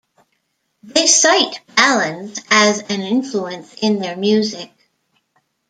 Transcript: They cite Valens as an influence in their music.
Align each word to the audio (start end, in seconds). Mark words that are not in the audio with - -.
They 0.81 1.05
cite 1.05 1.59
Valens 1.77 2.39
as 2.49 2.79
an 2.89 3.01
influence 3.01 3.75
in 3.83 3.99
their 3.99 4.17
music. 4.17 4.71